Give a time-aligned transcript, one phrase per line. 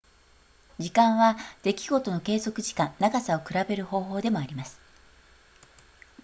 [0.79, 4.79] 時間は出来事の継続時間長さを比べる方法でもあります